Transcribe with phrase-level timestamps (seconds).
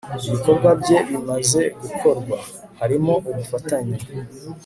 [0.27, 2.37] ibikorwa bye bimaze gukorwa,
[2.79, 3.97] harimo ubufatanye